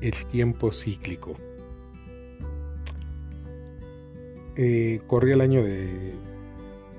el 0.00 0.26
tiempo 0.26 0.72
cíclico. 0.72 1.34
Eh, 4.56 5.00
corría 5.06 5.34
el 5.34 5.40
año 5.40 5.62
de 5.62 6.12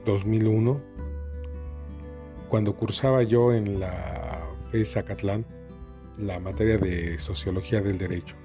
2001, 0.05 0.81
cuando 2.47 2.75
cursaba 2.75 3.23
yo 3.23 3.53
en 3.53 3.79
la 3.79 4.41
FES 4.71 4.93
Zacatlán 4.93 5.45
la 6.17 6.39
materia 6.39 6.77
de 6.77 7.17
Sociología 7.19 7.81
del 7.81 7.97
Derecho. 7.97 8.35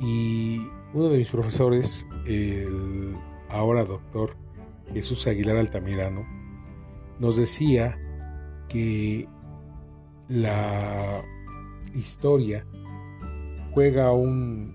Y 0.00 0.58
uno 0.92 1.08
de 1.08 1.18
mis 1.18 1.28
profesores, 1.28 2.06
el 2.26 3.16
ahora 3.48 3.84
doctor 3.84 4.36
Jesús 4.92 5.26
Aguilar 5.26 5.56
Altamirano, 5.56 6.26
nos 7.18 7.36
decía 7.36 7.98
que 8.68 9.28
la 10.28 11.24
historia 11.94 12.66
juega 13.74 14.12
un 14.12 14.72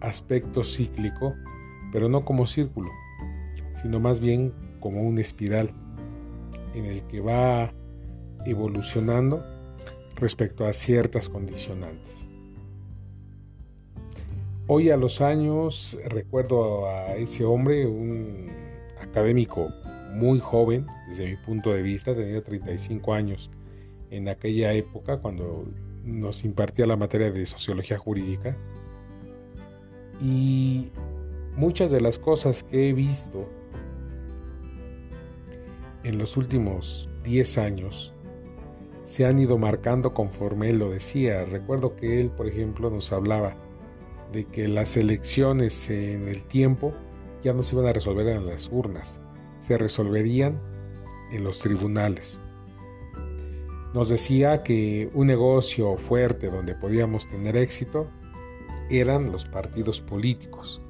aspecto 0.00 0.64
cíclico, 0.64 1.36
pero 1.92 2.08
no 2.08 2.24
como 2.24 2.48
círculo, 2.48 2.90
sino 3.80 4.00
más 4.00 4.18
bien 4.18 4.52
como 4.80 5.02
una 5.02 5.20
espiral 5.20 5.70
en 6.74 6.84
el 6.84 7.02
que 7.02 7.20
va 7.20 7.72
evolucionando 8.44 9.40
respecto 10.16 10.66
a 10.66 10.72
ciertas 10.72 11.28
condicionantes. 11.28 12.26
Hoy 14.66 14.90
a 14.90 14.96
los 14.96 15.20
años 15.20 15.96
recuerdo 16.08 16.88
a 16.88 17.14
ese 17.14 17.44
hombre, 17.44 17.86
un 17.86 18.50
académico 19.00 19.68
muy 20.12 20.40
joven, 20.40 20.86
desde 21.08 21.28
mi 21.28 21.36
punto 21.36 21.72
de 21.72 21.82
vista, 21.82 22.14
tenía 22.14 22.42
35 22.42 23.14
años 23.14 23.48
en 24.10 24.28
aquella 24.28 24.72
época 24.72 25.18
cuando 25.18 25.66
nos 26.08 26.44
impartía 26.44 26.86
la 26.86 26.96
materia 26.96 27.30
de 27.30 27.46
sociología 27.46 27.98
jurídica. 27.98 28.56
Y 30.20 30.90
muchas 31.56 31.90
de 31.90 32.00
las 32.00 32.18
cosas 32.18 32.64
que 32.64 32.88
he 32.88 32.92
visto 32.92 33.48
en 36.02 36.18
los 36.18 36.36
últimos 36.36 37.08
10 37.24 37.58
años 37.58 38.14
se 39.04 39.26
han 39.26 39.38
ido 39.38 39.58
marcando 39.58 40.12
conforme 40.12 40.70
él 40.70 40.78
lo 40.78 40.90
decía. 40.90 41.44
Recuerdo 41.44 41.96
que 41.96 42.20
él, 42.20 42.30
por 42.30 42.46
ejemplo, 42.46 42.90
nos 42.90 43.12
hablaba 43.12 43.56
de 44.32 44.44
que 44.44 44.68
las 44.68 44.96
elecciones 44.96 45.88
en 45.88 46.28
el 46.28 46.42
tiempo 46.44 46.92
ya 47.42 47.52
no 47.52 47.62
se 47.62 47.74
iban 47.74 47.86
a 47.86 47.92
resolver 47.92 48.26
en 48.28 48.46
las 48.46 48.68
urnas, 48.70 49.20
se 49.60 49.78
resolverían 49.78 50.58
en 51.32 51.44
los 51.44 51.60
tribunales. 51.60 52.42
Nos 53.98 54.10
decía 54.10 54.62
que 54.62 55.10
un 55.12 55.26
negocio 55.26 55.96
fuerte 55.96 56.50
donde 56.50 56.76
podíamos 56.76 57.26
tener 57.26 57.56
éxito 57.56 58.06
eran 58.90 59.32
los 59.32 59.44
partidos 59.44 60.00
políticos. 60.00 60.80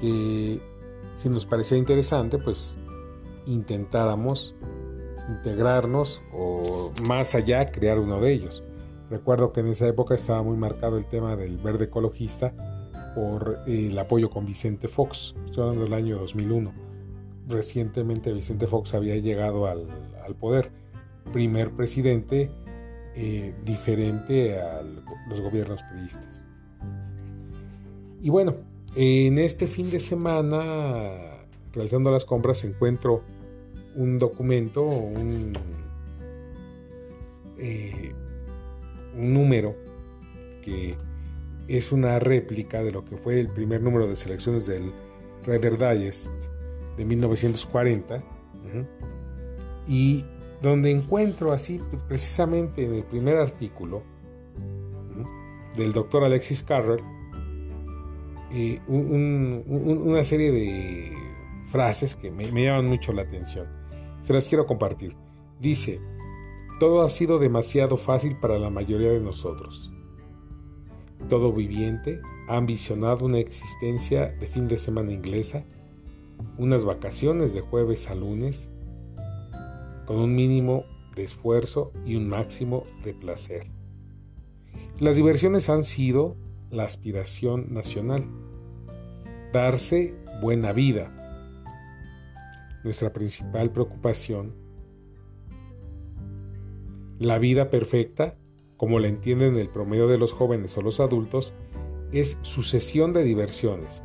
Que 0.00 0.62
si 1.14 1.28
nos 1.28 1.46
parecía 1.46 1.76
interesante, 1.76 2.38
pues 2.38 2.78
intentáramos 3.46 4.54
integrarnos 5.28 6.22
o 6.32 6.92
más 7.08 7.34
allá 7.34 7.72
crear 7.72 7.98
uno 7.98 8.20
de 8.20 8.34
ellos. 8.34 8.62
Recuerdo 9.10 9.52
que 9.52 9.58
en 9.58 9.66
esa 9.66 9.88
época 9.88 10.14
estaba 10.14 10.44
muy 10.44 10.56
marcado 10.56 10.96
el 10.96 11.06
tema 11.06 11.34
del 11.34 11.56
verde 11.56 11.86
ecologista 11.86 12.54
por 13.16 13.58
el 13.66 13.98
apoyo 13.98 14.30
con 14.30 14.46
Vicente 14.46 14.86
Fox. 14.86 15.34
Estoy 15.44 15.64
hablando 15.64 15.86
del 15.86 15.94
año 15.94 16.18
2001. 16.18 16.72
Recientemente 17.48 18.32
Vicente 18.32 18.68
Fox 18.68 18.94
había 18.94 19.16
llegado 19.16 19.66
al, 19.66 19.88
al 20.24 20.36
poder 20.36 20.86
primer 21.30 21.70
presidente 21.70 22.50
eh, 23.14 23.54
diferente 23.64 24.58
a 24.60 24.82
los 25.28 25.40
gobiernos 25.40 25.82
periodistas. 25.82 26.44
Y 28.20 28.30
bueno, 28.30 28.56
en 28.94 29.38
este 29.38 29.66
fin 29.66 29.90
de 29.90 30.00
semana, 30.00 31.10
realizando 31.72 32.10
las 32.10 32.24
compras, 32.24 32.64
encuentro 32.64 33.22
un 33.94 34.18
documento, 34.18 34.82
un, 34.82 35.52
eh, 37.58 38.12
un 39.16 39.34
número 39.34 39.76
que 40.62 40.96
es 41.68 41.92
una 41.92 42.18
réplica 42.18 42.82
de 42.82 42.92
lo 42.92 43.04
que 43.04 43.16
fue 43.16 43.40
el 43.40 43.48
primer 43.48 43.82
número 43.82 44.06
de 44.06 44.16
selecciones 44.16 44.66
del 44.66 44.92
Reader 45.44 45.76
Digest 45.78 46.32
de 46.96 47.04
1940. 47.04 48.22
Y 49.86 50.24
donde 50.62 50.90
encuentro 50.90 51.52
así 51.52 51.80
precisamente 52.08 52.84
en 52.84 52.94
el 52.94 53.04
primer 53.04 53.36
artículo 53.36 54.02
del 55.76 55.92
doctor 55.92 56.24
Alexis 56.24 56.62
Carrel 56.62 57.00
eh, 58.50 58.80
una 58.88 60.24
serie 60.24 60.50
de 60.50 61.12
frases 61.66 62.14
que 62.14 62.30
me, 62.30 62.50
me 62.50 62.64
llaman 62.64 62.86
mucho 62.86 63.12
la 63.12 63.22
atención. 63.22 63.66
Se 64.20 64.32
las 64.32 64.48
quiero 64.48 64.64
compartir. 64.64 65.14
Dice, 65.60 66.00
todo 66.80 67.02
ha 67.02 67.08
sido 67.08 67.38
demasiado 67.38 67.96
fácil 67.96 68.36
para 68.36 68.58
la 68.58 68.70
mayoría 68.70 69.10
de 69.10 69.20
nosotros. 69.20 69.92
Todo 71.28 71.52
viviente 71.52 72.20
ha 72.48 72.56
ambicionado 72.56 73.26
una 73.26 73.38
existencia 73.38 74.28
de 74.28 74.46
fin 74.46 74.66
de 74.66 74.78
semana 74.78 75.12
inglesa, 75.12 75.64
unas 76.56 76.84
vacaciones 76.84 77.52
de 77.52 77.60
jueves 77.60 78.08
a 78.08 78.14
lunes, 78.14 78.70
con 80.08 80.18
un 80.20 80.34
mínimo 80.34 80.84
de 81.16 81.24
esfuerzo 81.24 81.92
y 82.06 82.16
un 82.16 82.28
máximo 82.28 82.84
de 83.04 83.12
placer. 83.12 83.66
Las 84.98 85.16
diversiones 85.16 85.68
han 85.68 85.84
sido 85.84 86.34
la 86.70 86.84
aspiración 86.84 87.74
nacional. 87.74 88.24
Darse 89.52 90.14
buena 90.40 90.72
vida. 90.72 91.14
Nuestra 92.84 93.12
principal 93.12 93.70
preocupación. 93.70 94.54
La 97.18 97.38
vida 97.38 97.68
perfecta, 97.68 98.38
como 98.78 99.00
la 99.00 99.08
entienden 99.08 99.56
el 99.56 99.68
promedio 99.68 100.08
de 100.08 100.16
los 100.16 100.32
jóvenes 100.32 100.78
o 100.78 100.80
los 100.80 101.00
adultos, 101.00 101.52
es 102.12 102.38
sucesión 102.40 103.12
de 103.12 103.24
diversiones, 103.24 104.02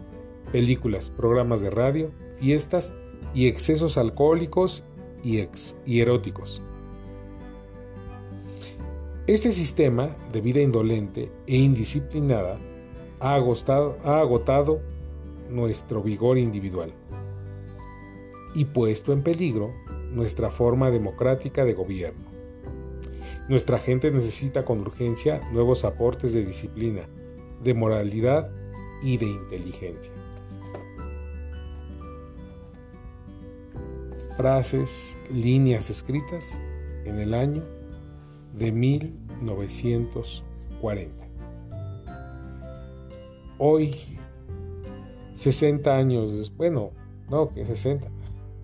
películas, 0.51 1.11
programas 1.11 1.61
de 1.61 1.69
radio, 1.69 2.11
fiestas 2.39 2.93
y 3.33 3.47
excesos 3.47 3.97
alcohólicos 3.97 4.83
y, 5.23 6.01
eróticos. 6.01 6.61
Este 9.25 9.51
sistema 9.51 10.15
de 10.31 10.41
vida 10.41 10.61
indolente 10.61 11.31
e 11.47 11.55
indisciplinada 11.55 12.59
ha 13.19 13.35
agotado, 13.35 13.97
ha 14.03 14.19
agotado 14.19 14.81
nuestro 15.49 16.03
vigor 16.03 16.37
individual 16.37 16.93
y 18.53 18.65
puesto 18.65 19.13
en 19.13 19.23
peligro 19.23 19.73
nuestra 20.11 20.49
forma 20.49 20.91
democrática 20.91 21.63
de 21.63 21.73
gobierno. 21.73 22.31
Nuestra 23.47 23.79
gente 23.79 24.11
necesita 24.11 24.63
con 24.65 24.81
urgencia 24.81 25.41
nuevos 25.51 25.85
aportes 25.85 26.33
de 26.33 26.45
disciplina, 26.45 27.07
de 27.63 27.73
moralidad 27.73 28.49
y 29.01 29.17
de 29.17 29.25
inteligencia. 29.25 30.11
Frases, 34.35 35.17
líneas 35.31 35.89
escritas 35.89 36.59
en 37.05 37.19
el 37.19 37.33
año 37.33 37.63
de 38.53 38.71
1940. 38.71 41.27
Hoy, 43.57 43.95
60 45.33 45.95
años 45.95 46.35
después, 46.35 46.57
bueno, 46.57 46.91
no, 47.29 47.53
que 47.53 47.65
60, 47.65 48.09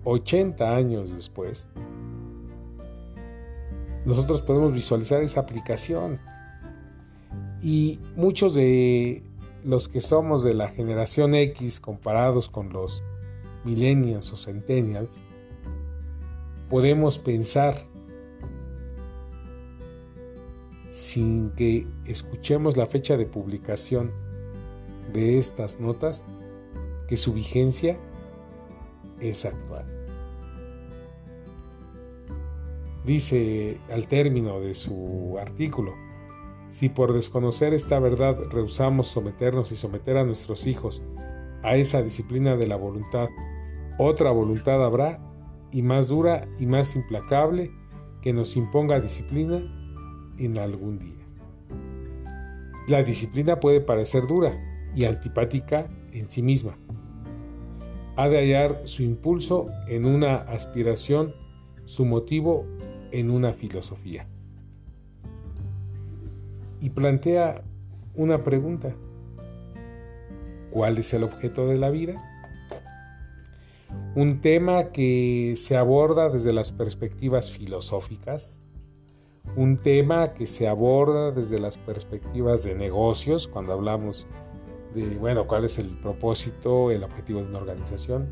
80 0.04 0.76
años 0.76 1.14
después, 1.14 1.68
nosotros 4.04 4.42
podemos 4.42 4.72
visualizar 4.72 5.22
esa 5.22 5.40
aplicación. 5.40 6.18
Y 7.62 8.00
muchos 8.16 8.54
de 8.54 9.22
los 9.64 9.88
que 9.88 10.00
somos 10.00 10.42
de 10.42 10.54
la 10.54 10.68
generación 10.68 11.34
X 11.34 11.80
comparados 11.80 12.48
con 12.48 12.72
los 12.72 13.02
millennials 13.64 14.32
o 14.32 14.36
centennials, 14.36 15.22
podemos 16.70 17.18
pensar 17.18 17.84
sin 20.88 21.50
que 21.50 21.86
escuchemos 22.06 22.76
la 22.76 22.86
fecha 22.86 23.16
de 23.16 23.26
publicación 23.26 24.12
de 25.12 25.38
estas 25.38 25.80
notas 25.80 26.24
que 27.08 27.16
su 27.16 27.32
vigencia 27.32 27.98
es 29.20 29.44
actual. 29.44 29.84
Dice 33.04 33.78
al 33.90 34.06
término 34.06 34.60
de 34.60 34.74
su 34.74 35.38
artículo, 35.40 35.94
si 36.70 36.88
por 36.88 37.12
desconocer 37.12 37.74
esta 37.74 37.98
verdad 37.98 38.36
rehusamos 38.50 39.08
someternos 39.08 39.72
y 39.72 39.76
someter 39.76 40.16
a 40.18 40.24
nuestros 40.24 40.68
hijos 40.68 41.02
a 41.62 41.74
esa 41.74 42.00
disciplina 42.02 42.54
de 42.56 42.68
la 42.68 42.76
voluntad, 42.76 43.28
otra 43.98 44.30
voluntad 44.30 44.84
habrá 44.84 45.29
y 45.72 45.82
más 45.82 46.08
dura 46.08 46.46
y 46.58 46.66
más 46.66 46.96
implacable 46.96 47.70
que 48.22 48.32
nos 48.32 48.56
imponga 48.56 49.00
disciplina 49.00 49.62
en 50.38 50.58
algún 50.58 50.98
día. 50.98 51.26
La 52.88 53.02
disciplina 53.02 53.60
puede 53.60 53.80
parecer 53.80 54.26
dura 54.26 54.58
y 54.94 55.04
antipática 55.04 55.88
en 56.12 56.30
sí 56.30 56.42
misma. 56.42 56.76
Ha 58.16 58.28
de 58.28 58.38
hallar 58.38 58.82
su 58.84 59.02
impulso 59.02 59.66
en 59.88 60.04
una 60.04 60.36
aspiración, 60.36 61.30
su 61.84 62.04
motivo 62.04 62.66
en 63.12 63.30
una 63.30 63.52
filosofía. 63.52 64.26
Y 66.80 66.90
plantea 66.90 67.62
una 68.14 68.42
pregunta. 68.42 68.94
¿Cuál 70.70 70.98
es 70.98 71.12
el 71.14 71.24
objeto 71.24 71.66
de 71.66 71.78
la 71.78 71.90
vida? 71.90 72.14
Un 74.14 74.40
tema 74.40 74.90
que 74.90 75.54
se 75.56 75.76
aborda 75.76 76.30
desde 76.30 76.52
las 76.52 76.72
perspectivas 76.72 77.52
filosóficas, 77.52 78.66
un 79.56 79.76
tema 79.76 80.32
que 80.34 80.46
se 80.46 80.66
aborda 80.66 81.30
desde 81.30 81.60
las 81.60 81.78
perspectivas 81.78 82.64
de 82.64 82.74
negocios, 82.74 83.46
cuando 83.46 83.72
hablamos 83.72 84.26
de, 84.94 85.16
bueno, 85.16 85.46
cuál 85.46 85.64
es 85.64 85.78
el 85.78 85.88
propósito, 85.98 86.90
el 86.90 87.04
objetivo 87.04 87.40
de 87.40 87.46
una 87.46 87.58
organización, 87.58 88.28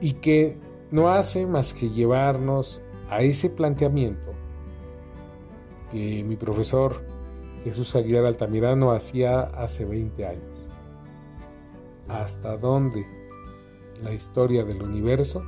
y 0.00 0.12
que 0.12 0.58
no 0.90 1.08
hace 1.08 1.46
más 1.46 1.72
que 1.72 1.88
llevarnos 1.88 2.82
a 3.08 3.22
ese 3.22 3.48
planteamiento 3.48 4.32
que 5.90 6.24
mi 6.24 6.36
profesor 6.36 7.02
Jesús 7.64 7.94
Aguilar 7.94 8.26
Altamirano 8.26 8.92
hacía 8.92 9.42
hace 9.42 9.84
20 9.84 10.26
años. 10.26 10.68
¿Hasta 12.08 12.56
dónde 12.56 13.06
la 14.02 14.12
historia 14.12 14.64
del 14.64 14.82
universo 14.82 15.44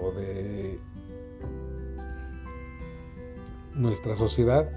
o 0.00 0.12
de 0.12 0.78
nuestra 3.74 4.16
sociedad 4.16 4.70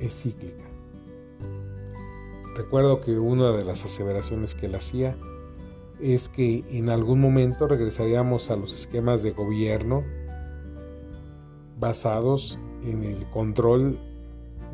es 0.00 0.22
cíclica. 0.22 0.64
Recuerdo 2.56 3.00
que 3.00 3.18
una 3.18 3.52
de 3.52 3.64
las 3.64 3.84
aseveraciones 3.84 4.54
que 4.54 4.66
él 4.66 4.74
hacía 4.74 5.16
es 6.00 6.28
que 6.28 6.64
en 6.70 6.88
algún 6.90 7.20
momento 7.20 7.68
regresaríamos 7.68 8.50
a 8.50 8.56
los 8.56 8.72
esquemas 8.72 9.22
de 9.22 9.32
gobierno 9.32 10.04
basados 11.78 12.58
en 12.82 13.02
el 13.02 13.24
control 13.30 13.98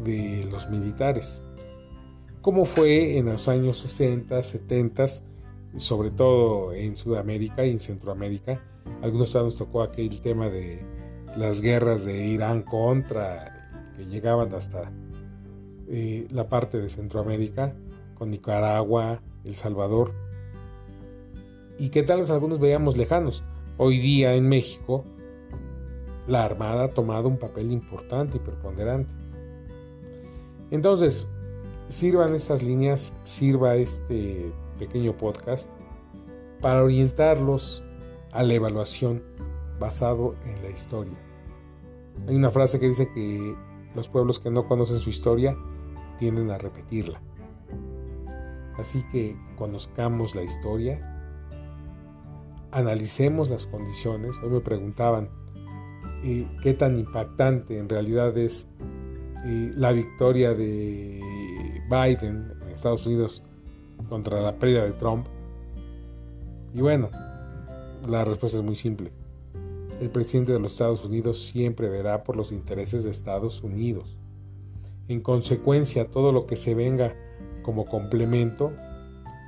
de 0.04 0.48
los 0.50 0.68
militares, 0.70 1.44
como 2.40 2.64
fue 2.64 3.18
en 3.18 3.26
los 3.26 3.48
años 3.48 3.78
60, 3.78 4.42
70, 4.42 5.06
sobre 5.76 6.10
todo 6.10 6.72
en 6.72 6.96
Sudamérica 6.96 7.64
y 7.64 7.70
en 7.70 7.78
Centroamérica. 7.78 8.62
Algunos 9.02 9.34
nos 9.34 9.56
tocó 9.56 9.82
aquel 9.82 10.20
tema 10.20 10.48
de 10.48 10.84
las 11.36 11.60
guerras 11.60 12.04
de 12.04 12.26
Irán 12.26 12.62
contra, 12.62 13.92
que 13.96 14.04
llegaban 14.04 14.52
hasta 14.54 14.92
eh, 15.88 16.26
la 16.30 16.48
parte 16.48 16.78
de 16.78 16.88
Centroamérica, 16.88 17.74
con 18.14 18.30
Nicaragua, 18.30 19.22
El 19.44 19.54
Salvador, 19.54 20.12
y 21.78 21.88
que 21.88 22.02
tal 22.02 22.20
vez 22.20 22.30
algunos 22.30 22.60
veíamos 22.60 22.96
lejanos. 22.96 23.42
Hoy 23.78 23.98
día 23.98 24.34
en 24.34 24.48
México, 24.48 25.04
la 26.26 26.44
Armada 26.44 26.84
ha 26.84 26.88
tomado 26.88 27.28
un 27.28 27.38
papel 27.38 27.72
importante 27.72 28.36
y 28.36 28.40
preponderante. 28.40 29.12
Entonces, 30.70 31.28
sirvan 31.88 32.34
estas 32.34 32.62
líneas, 32.62 33.12
sirva 33.24 33.76
este 33.76 34.52
pequeño 34.78 35.16
podcast 35.16 35.68
para 36.60 36.82
orientarlos 36.82 37.84
a 38.32 38.42
la 38.42 38.54
evaluación 38.54 39.22
basado 39.78 40.34
en 40.46 40.62
la 40.62 40.70
historia. 40.70 41.18
Hay 42.26 42.36
una 42.36 42.50
frase 42.50 42.78
que 42.78 42.88
dice 42.88 43.10
que 43.12 43.54
los 43.94 44.08
pueblos 44.08 44.38
que 44.38 44.50
no 44.50 44.66
conocen 44.66 44.98
su 45.00 45.10
historia 45.10 45.56
tienden 46.18 46.50
a 46.50 46.58
repetirla. 46.58 47.20
Así 48.78 49.04
que 49.10 49.36
conozcamos 49.56 50.34
la 50.34 50.42
historia, 50.42 51.00
analicemos 52.70 53.50
las 53.50 53.66
condiciones. 53.66 54.38
Hoy 54.42 54.50
me 54.50 54.60
preguntaban 54.60 55.28
eh, 56.24 56.46
qué 56.62 56.74
tan 56.74 56.98
impactante 56.98 57.78
en 57.78 57.88
realidad 57.88 58.36
es 58.38 58.68
eh, 59.44 59.70
la 59.74 59.92
victoria 59.92 60.54
de 60.54 61.20
Biden 61.90 62.52
en 62.62 62.68
Estados 62.70 63.06
Unidos 63.06 63.42
contra 64.08 64.40
la 64.40 64.58
pérdida 64.58 64.84
de 64.84 64.92
Trump. 64.92 65.26
Y 66.74 66.80
bueno, 66.80 67.10
la 68.08 68.24
respuesta 68.24 68.58
es 68.58 68.64
muy 68.64 68.76
simple 68.76 69.12
el 70.02 70.10
presidente 70.10 70.52
de 70.52 70.58
los 70.58 70.72
Estados 70.72 71.04
Unidos 71.04 71.38
siempre 71.38 71.88
verá 71.88 72.24
por 72.24 72.36
los 72.36 72.50
intereses 72.50 73.04
de 73.04 73.12
Estados 73.12 73.62
Unidos. 73.62 74.18
En 75.06 75.20
consecuencia, 75.20 76.08
todo 76.08 76.32
lo 76.32 76.44
que 76.44 76.56
se 76.56 76.74
venga 76.74 77.14
como 77.62 77.84
complemento, 77.84 78.72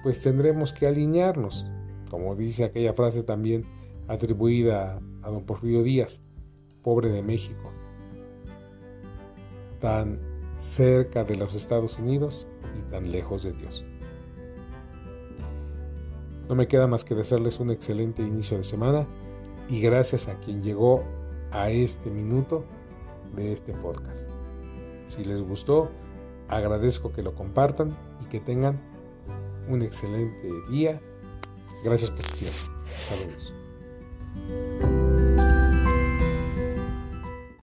pues 0.05 0.23
tendremos 0.23 0.73
que 0.73 0.87
alinearnos, 0.87 1.67
como 2.09 2.37
dice 2.37 2.62
aquella 2.62 2.93
frase 2.93 3.25
también 3.25 3.65
atribuida 4.06 5.01
a 5.23 5.31
don 5.31 5.45
Porfirio 5.45 5.83
Díaz, 5.83 6.23
pobre 6.83 7.09
de 7.09 7.25
México, 7.25 7.73
tan 9.81 10.21
cerca 10.56 11.25
de 11.25 11.37
los 11.37 11.56
Estados 11.56 11.99
Unidos 11.99 12.47
y 12.79 12.91
tan 12.93 13.11
lejos 13.11 13.43
de 13.43 13.55
Dios. 13.55 13.85
No 16.49 16.55
me 16.55 16.69
queda 16.69 16.87
más 16.87 17.05
que 17.05 17.14
desearles 17.14 17.61
un 17.61 17.70
excelente 17.70 18.23
inicio 18.23 18.56
de 18.56 18.62
semana 18.62 19.06
y 19.69 19.81
gracias 19.81 20.29
a 20.29 20.38
quien 20.38 20.62
llegó 20.62 21.05
a 21.50 21.70
este 21.70 22.11
minuto 22.11 22.64
de 23.35 23.52
este 23.52 23.73
podcast. 23.73 24.31
Si 25.08 25.25
les 25.25 25.43
gustó, 25.43 25.91
agradezco 26.49 27.12
que 27.12 27.23
lo 27.23 27.35
compartan 27.35 27.96
y 28.23 28.26
que 28.26 28.41
tengan 28.41 28.79
un 29.69 29.82
excelente 29.82 30.49
día. 30.70 31.00
Gracias 31.85 32.11
por 32.11 32.23
su 32.23 32.37
tiempo. 32.37 32.58
Saludos. 33.08 33.55